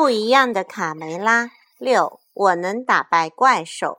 [0.00, 3.98] 不一样的卡梅拉六，我能打败怪兽。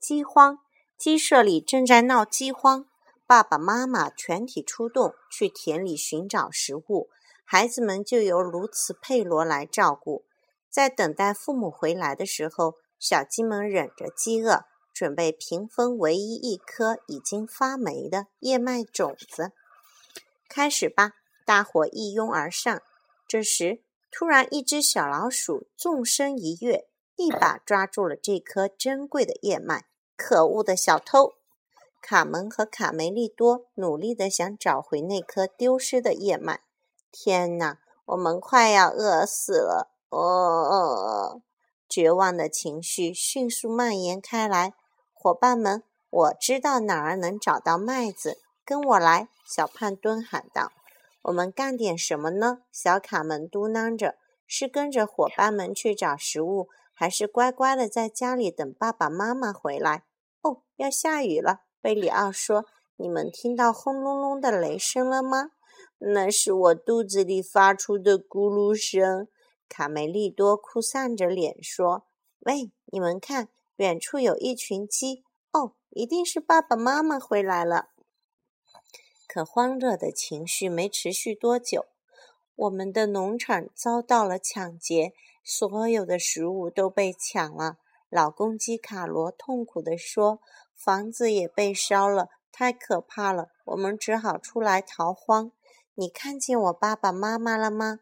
[0.00, 0.58] 饥荒，
[0.98, 2.86] 鸡舍里正在闹饥荒，
[3.24, 7.08] 爸爸妈妈全体出动去田里寻找食物，
[7.44, 10.24] 孩子们就由卢茨佩罗来照顾。
[10.68, 19.52] 在等待父母回来的时候，小鸡们忍着饥饿，准备平分唯一一颗已经发霉的燕麦种子。
[20.48, 21.12] 开始吧！
[21.46, 22.82] 大伙一拥而上。
[23.28, 29.86] 这时，突然，一只小老鼠纵身一跃，一把抓住了这颗珍贵的燕麦。
[30.16, 31.34] 可恶的小偷！
[32.00, 36.60] 卡门和卡梅利多努力的想找回那颗丢失的燕麦。
[37.12, 39.90] 天哪，我们快要饿死了！
[40.08, 41.42] 哦，
[41.88, 44.74] 绝望的情绪迅速蔓延开来。
[45.12, 49.28] 伙伴们，我知道哪儿能找到麦子，跟我来！
[49.44, 50.72] 小胖墩喊道。
[51.28, 52.62] 我们干点什么呢？
[52.72, 54.16] 小卡门嘟囔着
[54.48, 60.04] ：“是跟着伙伴们去找食物，还是乖乖的在家里等爸爸妈妈回来？”
[60.40, 61.64] 哦，要下雨了。
[61.82, 62.64] 贝里奥说
[62.96, 65.50] ：“你们听到轰隆隆的雷声了吗？
[65.98, 69.28] 那是我肚子里发出的咕噜声。”
[69.68, 72.06] 卡梅利多哭丧着脸说
[72.40, 75.24] ：“喂，你们看，远处有一群鸡。
[75.52, 77.90] 哦，一定是爸爸妈妈回来了。”
[79.28, 81.84] 可慌热的情绪没持续多久，
[82.56, 85.12] 我们的农场遭到了抢劫，
[85.44, 87.76] 所有的食物都被抢了。
[88.08, 90.40] 老公鸡卡罗痛苦地说
[90.74, 93.50] ：“房子也被烧了，太可怕了！
[93.66, 95.52] 我们只好出来逃荒。
[95.94, 98.00] 你看见我爸爸妈妈了吗？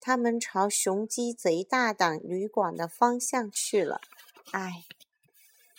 [0.00, 4.00] 他们朝雄鸡贼大胆旅馆的方向去了。
[4.52, 4.84] 唉，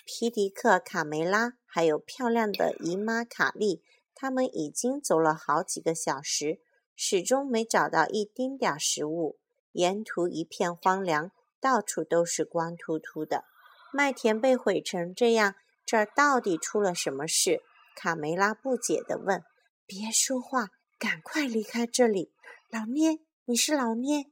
[0.03, 3.81] 皮迪克、卡梅拉，还有漂亮的姨妈卡利。”
[4.21, 6.59] 他们已经走了好几个小时，
[6.93, 9.37] 始终没找到一丁点食物。
[9.71, 13.45] 沿途一片荒凉，到处都是光秃秃的。
[13.93, 17.61] 麦田被毁成这样，这儿到底出了什么事？
[17.95, 19.41] 卡梅拉不解地问。
[19.87, 20.67] “别说话，
[20.97, 22.33] 赶快离开这里！”
[22.69, 24.25] 老聂，你是老聂？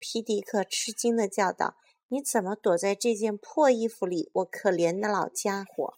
[0.00, 1.76] 皮迪克吃惊地叫道
[2.10, 4.30] ：“你怎么躲在这件破衣服里？
[4.32, 5.94] 我可怜的老家伙！”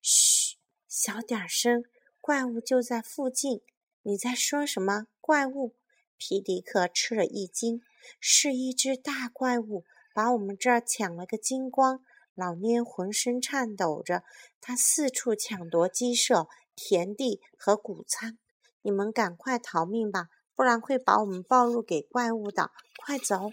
[0.00, 1.82] 嘘，小点声。
[2.28, 3.62] 怪物就在附近，
[4.02, 5.06] 你在说什么？
[5.18, 5.74] 怪物？
[6.18, 7.80] 皮迪克吃了一惊，
[8.20, 12.04] 是一只大怪物，把我们这儿抢了个精光。
[12.34, 14.24] 老蔫浑身颤抖着，
[14.60, 18.36] 他四处抢夺鸡舍、田地和谷仓。
[18.82, 22.70] 你们赶快逃命吧，不然会把我们暴露给怪物的。
[23.02, 23.52] 快走！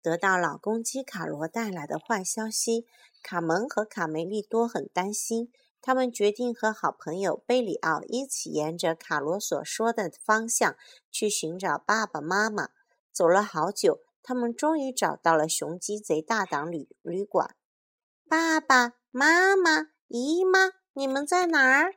[0.00, 2.86] 得到老公鸡卡罗带来的坏消息，
[3.22, 5.52] 卡门和卡梅利多很担心。
[5.82, 10.76] 他们决定和好朋友贝里奥一起沿着卡罗所说的方向
[11.10, 12.68] 去寻找爸爸妈妈。
[13.12, 17.56] 走了好久，他们终于找到了雄鸡贼大党旅旅馆。
[18.28, 21.94] 爸爸妈妈、姨妈，你们在哪儿？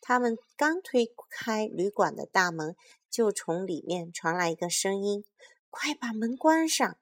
[0.00, 2.76] 他们刚推开旅馆的大门，
[3.10, 5.24] 就从里面传来一个声音
[5.68, 6.96] ：“快把门关上！”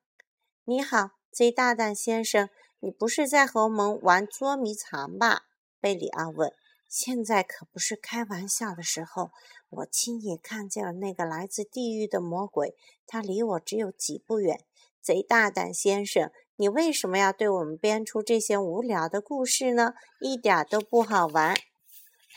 [0.64, 2.48] 你好，贼大胆先生，
[2.80, 5.42] 你不是在和我们玩捉迷藏吧？
[5.84, 6.50] 贝里奥问
[6.88, 9.32] ：“现在可不是开玩笑的时候。
[9.68, 12.74] 我亲眼看见了那个来自地狱的魔鬼，
[13.06, 14.64] 他离我只有几步远。
[15.02, 19.92] 贼大胆先生，你为什么要对我们编出这些无聊的故事呢？
[20.22, 21.54] 一点都不好玩。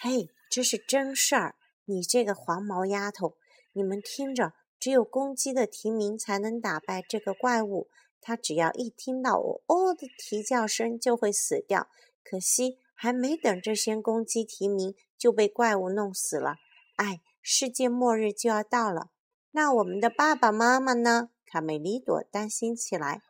[0.01, 1.55] 嘿，这是真事儿！
[1.85, 3.37] 你这个黄毛丫头，
[3.71, 7.87] 你们听着，只有公鸡的啼鸣才能打败这个怪物。
[8.19, 11.87] 它只要一听到我哦的啼叫声，就会死掉。
[12.25, 16.55] 可惜。”还没等这些公鸡提名，就被怪物弄死了。
[16.95, 19.11] 哎，世界末日就要到了，
[19.51, 21.29] 那我们的爸爸妈妈呢？
[21.45, 23.21] 卡梅利多担心起来。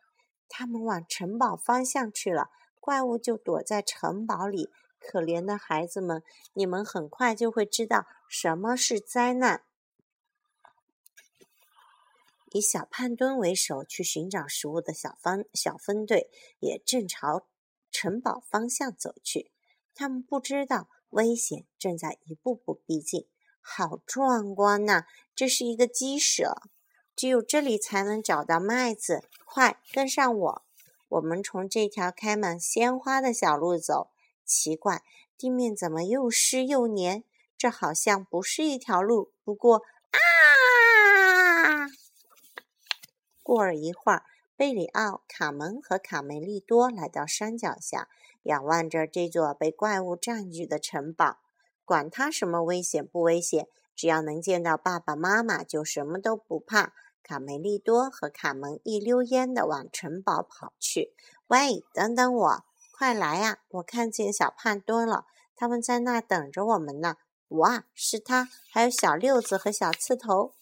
[0.48, 4.70] 他们往城堡方向去了，怪物就躲在城堡里。
[4.98, 6.24] 可怜的孩子们，
[6.54, 9.62] 你们很快就会知道什么是灾难。
[12.50, 16.30] 以小胖墩为首去寻找食物的小分小分队，
[16.60, 17.46] 也正朝
[17.92, 19.50] 城堡方向走去。
[19.98, 23.26] 他们不知道危险正在一步步逼近。
[23.60, 25.06] 好壮观呐！
[25.34, 26.62] 这是一个鸡舍，
[27.16, 29.28] 只有这里才能找到麦子。
[29.44, 30.62] 快跟上我！
[31.08, 34.12] 我们从这条开满鲜花的小路走。
[34.44, 35.02] 奇怪，
[35.36, 37.24] 地面怎么又湿又黏？
[37.56, 39.32] 这好像不是一条路。
[39.42, 41.90] 不过，啊！
[43.42, 44.24] 过了一会儿，
[44.58, 48.08] 贝里奥、卡门和卡梅利多来到山脚下。
[48.42, 51.38] 仰望着这座被怪物占据的城堡，
[51.84, 56.92] 管它什么危险不危险，只要能见到爸爸妈妈，就什么都不怕。
[57.22, 61.14] 卡梅利多和卡门一溜烟地往城堡跑去。
[61.46, 62.64] 喂，等等我！
[62.90, 63.60] 快来呀！
[63.68, 67.14] 我看见小胖墩了，他们在那等着我们呢。
[67.48, 70.54] 哇，是他，还有小六子和小刺头。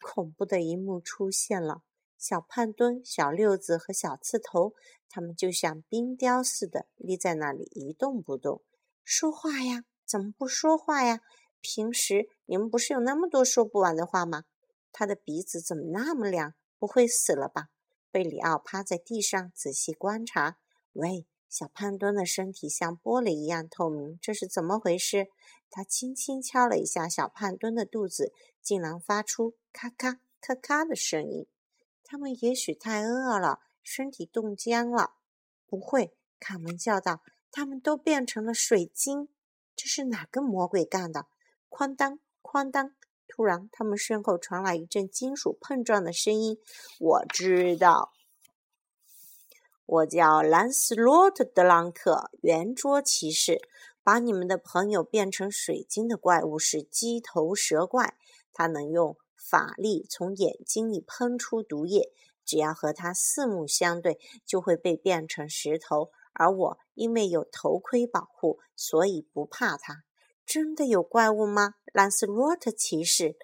[0.00, 1.82] 恐怖的一幕出现了：
[2.24, 4.72] 小胖墩、小六子和小刺头，
[5.10, 8.62] 他们就像冰雕似的立在那里一动不动。
[9.04, 9.84] 说话呀？
[10.06, 11.20] 怎么不说话呀？
[11.60, 14.44] 平时你们不是有那么多说不完的话吗？
[14.90, 16.54] 他的鼻子怎么那么亮？
[16.78, 17.66] 不会死了吧？
[18.10, 20.56] 贝里奥趴在地上仔细观察。
[20.94, 25.26] 喂，小胖墩的身体像玻璃一样透明，这是怎么回事？
[25.68, 28.32] 他轻轻敲了一下小胖墩的肚子，
[28.62, 31.46] 竟然发出咔咔咔咔的声音。
[32.04, 35.14] 他们也许太饿了，身体冻僵了。
[35.66, 39.28] 不会，卡门叫道：“他们都变成了水晶，
[39.74, 41.26] 这是哪个魔鬼干的？”
[41.70, 42.94] 哐当，哐当。
[43.26, 46.58] 突然，他们身后传来一阵金属碰撞的声音。
[47.00, 48.12] 我知道，
[49.86, 53.60] 我叫兰斯洛特·德朗克，圆桌骑士。
[54.04, 58.18] 把你们的朋友变成水晶的怪物是鸡头蛇怪，
[58.52, 59.16] 它能用
[59.48, 62.10] 法力从眼睛里喷出毒液，
[62.46, 66.10] 只要和它四目相对，就会被变成石头。
[66.32, 70.04] 而我因为有头盔保护，所以不怕它。
[70.46, 71.74] 真的有怪物吗？
[71.92, 73.36] 兰斯洛特骑士，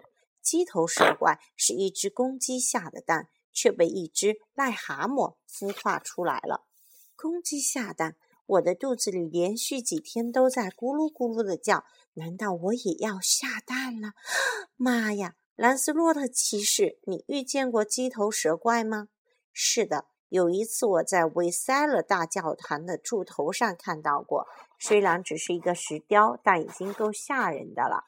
[0.42, 6.66] 鸡头蛇怪是一只公鸡下的蛋，却被一只癞蛤蟆孵化出来了。
[7.14, 8.16] 公鸡下蛋，
[8.46, 14.14] 我的肚子里连续几天都在咕噜咕噜的叫，难道我也要下蛋了？
[14.76, 15.36] 妈呀！
[15.60, 19.08] 兰斯洛特骑士，你遇见过鸡头蛇怪吗？
[19.52, 20.06] 是的。
[20.30, 24.46] 有一次，我在维塞勒大教堂的柱头上看到过，
[24.78, 28.06] 虽然只是一个石雕，但已经够吓人的了。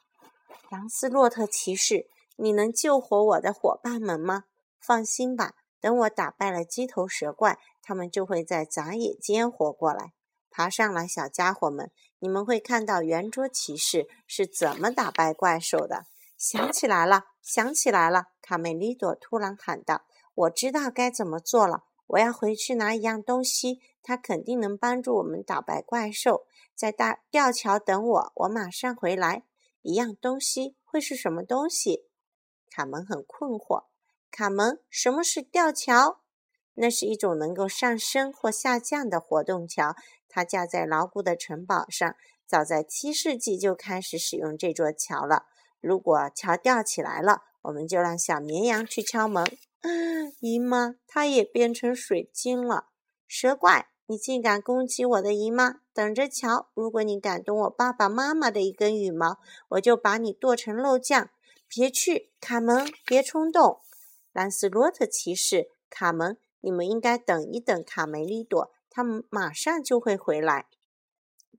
[0.71, 2.07] 兰斯洛特骑士，
[2.37, 4.45] 你能救活我的伙伴们吗？
[4.79, 10.13] 放心吧，等我打败了鸡头蛇怪，他们就会在杂野间活过来。
[10.49, 16.07] 爬上来，小家伙们，你们会看到圆桌骑士是怎么打败怪兽的。
[16.43, 18.25] 想起来了，想起来了！
[18.41, 20.03] 卡梅利多突然喊道
[20.35, 26.45] ：“我知道该怎么做了。”我要回去拿一样东西，它肯定能帮助我们打败怪兽。
[26.75, 29.45] 在大吊桥等我，我马上回来。
[29.83, 32.09] 一样东西会是什么东西？
[32.69, 33.85] 卡门很困惑。
[34.29, 36.19] 卡门，什么是吊桥？
[36.73, 39.95] 那是一种能够上升或下降的活动桥，
[40.27, 42.13] 它架在牢固的城堡上。
[42.45, 45.45] 早在七世纪就开始使用这座桥了。
[45.83, 49.45] 如果桥吊起来了，我们就让小绵羊去敲门。
[50.39, 52.85] 姨妈，她也变成水晶了。
[53.27, 55.81] 蛇怪，你竟敢攻击我的姨妈！
[55.93, 59.39] 等着瞧，如果你敢动我爸爸妈妈的一根羽毛，
[59.71, 61.29] 我就把你剁成肉酱！
[61.67, 63.81] 别去，卡门，别冲动。
[64.31, 70.67] 兰斯洛特骑士，卡门，你们应该等一等卡梅利多，他们马上就会回来。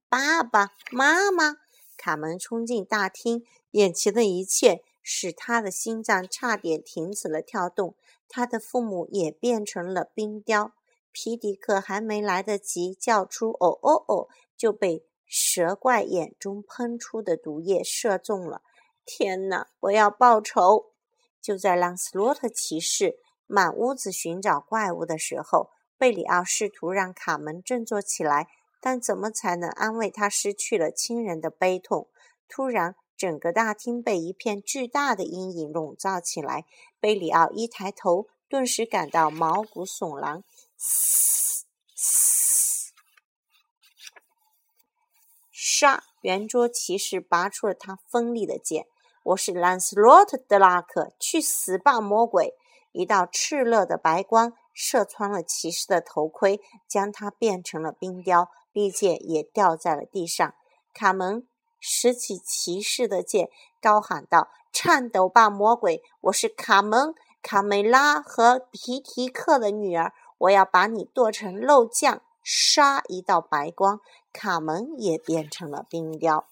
[0.09, 1.57] 爸爸妈妈，
[1.99, 3.45] 卡门冲进大厅，
[3.75, 7.95] 眼前的一切使他的心脏差点停止了跳动。
[8.29, 10.73] 他的父母也变成了冰雕。
[11.13, 18.63] 皮迪克还没来得及叫出“哦哦哦”，就被蛇怪眼中喷出的毒液射中了。
[19.05, 19.69] 天哪！
[19.81, 20.93] 我要报仇！
[21.41, 28.49] 就在朗斯洛特骑士满屋子寻找怪物的时候，贝里奥试图让卡门振作起来，
[28.81, 32.09] 但怎么才能安慰他失去了亲人的悲痛？
[32.49, 36.65] 突然，整个大厅被一片巨大的阴影笼罩起来。
[37.01, 40.43] 贝里奥一抬头，顿时感到毛骨悚然。
[40.77, 42.93] 嘶嘶！
[45.53, 46.01] 唰！
[46.23, 48.87] 圆桌骑士拔出了他锋利的剑。
[49.25, 52.55] 我是兰斯洛特·德拉克，去死吧，魔鬼！
[52.93, 58.51] 一道炽热的白光射穿了骑士的头盔，将他变成了冰雕。
[58.73, 60.55] 利剑也掉在了地上。
[60.93, 61.47] 卡门。
[61.87, 66.03] 拾起骑士的剑，高喊道：“颤抖吧，魔鬼！
[66.23, 74.01] 我是卡门、卡梅拉和皮提克的女儿，我要把你剁成肉酱！”刷，一道白光，
[74.33, 76.47] 卡门也变成了冰雕。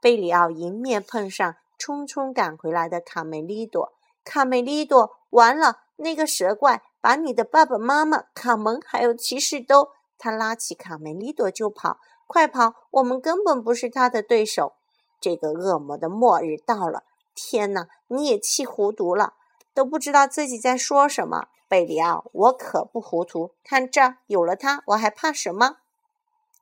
[0.00, 3.92] 贝里奥迎面碰上匆匆赶回来的卡梅利多。
[4.24, 5.80] 卡梅利多，完了！
[5.96, 9.88] 那个蛇怪把你的爸爸妈妈、卡门还有骑士都……
[10.16, 11.98] 他拉起卡梅利多就跑。
[12.28, 12.74] 快跑！
[12.90, 14.74] 我们根本不是他的对手。
[15.18, 17.02] 这个恶魔的末日到了！
[17.34, 19.32] 天哪，你也气糊涂了，
[19.72, 21.48] 都不知道自己在说什么。
[21.68, 23.54] 贝里奥，我可不糊涂。
[23.64, 25.78] 看这，有了它，我还怕什么？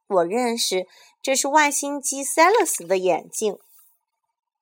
[0.06, 0.86] 我认识，
[1.20, 3.58] 这是外星机塞勒斯的眼镜。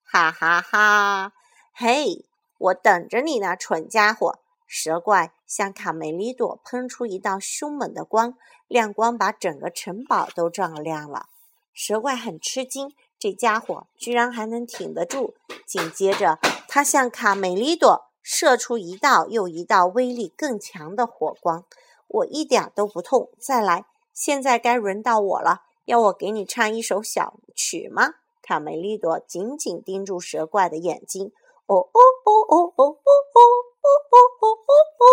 [0.02, 1.32] 哈哈哈！
[1.72, 2.24] 嘿，
[2.56, 4.38] 我等着你呢，蠢家伙！
[4.66, 8.34] 蛇怪向卡梅利多喷出一道凶猛的光，
[8.66, 11.26] 亮光把整个城堡都照亮了。
[11.72, 15.34] 蛇怪很吃惊，这家伙居然还能挺得住。
[15.64, 21.64] 紧接着，他向卡梅利多射出一道又一道威力更强的火光。
[22.08, 23.84] 我一点都不痛，再来！
[24.12, 28.14] 现在该轮到我了，要我给你唱一首小曲吗？
[28.42, 31.30] 卡梅利多紧紧盯住蛇怪的眼睛。
[31.66, 33.40] 哦哦哦哦哦哦哦
[33.84, 35.06] 哦哦哦哦！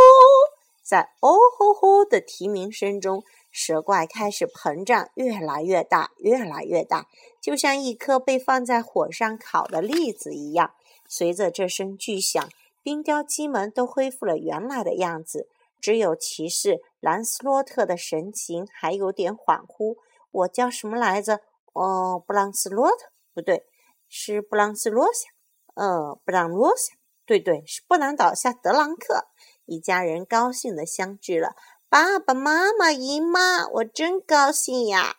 [0.83, 3.23] 在哦吼吼的啼鸣声中。
[3.53, 7.09] 蛇怪开始膨胀，越来越大，越来越大，
[7.41, 10.73] 就像一颗被放在火上烤的栗子一样。
[11.05, 12.41] 随着这声巨响，
[12.81, 15.49] 冰雕鸡们都恢复了原来的样子，
[15.81, 19.97] 只有骑士兰斯洛特的神情还有点恍惚。
[20.31, 21.41] 我叫什么来着？
[21.73, 23.09] 哦，布朗斯洛特？
[23.33, 23.65] 不对，
[24.07, 25.29] 是布朗斯洛夏。
[25.73, 26.93] 呃，布朗洛夏？
[27.25, 29.27] 对对，是布朗倒下德朗克。
[29.65, 31.55] 一家人高兴地相聚了。
[31.87, 35.17] 爸爸妈妈、姨妈，我真高兴呀！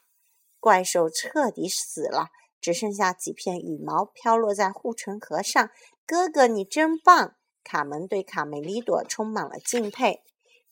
[0.58, 2.28] 怪兽彻底死了，
[2.60, 5.70] 只剩下几片羽毛飘落在护城河上。
[6.06, 7.36] 哥哥，你真棒！
[7.64, 10.22] 卡门对卡梅利多充满了敬佩。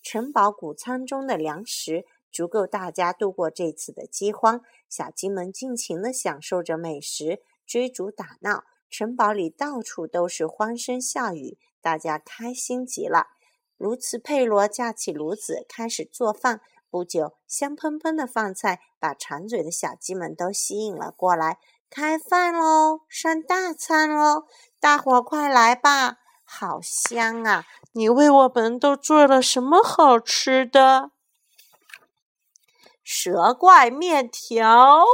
[0.02, 4.62] 城堡谷仓中的粮食足够大家度过这次的饥荒。
[4.88, 8.64] 小鸡们尽情地享受着美食，追逐打闹。
[8.90, 13.28] 城堡里到处都是欢声笑语，大家开心极了。
[13.78, 16.60] 卢茨佩罗架起炉子，开始做饭。
[16.90, 21.58] 不久，香喷喷的饭菜把馋嘴的小鸡们都吸引了过来。
[21.88, 24.44] 开饭喽，上大餐喽！
[24.78, 27.64] 大伙快来吧，好香啊！
[27.92, 31.12] 你为我们都做了什么好吃的？
[33.02, 35.04] 蛇怪面条。